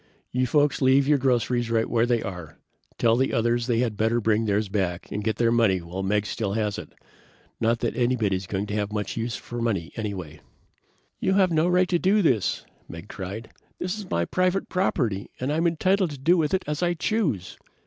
[0.31, 2.57] "You folks leave your groceries right where they are.
[2.97, 6.29] Tell the others they had better bring theirs back and get their money while Meggs
[6.29, 6.93] still has it.
[7.59, 10.41] Not that anybody is going to have much use for money, anyway."
[11.19, 13.51] "You've no right to do this!" Meggs cried.
[13.77, 17.59] "This is my private property and I'm entitled to do with it as I choose!"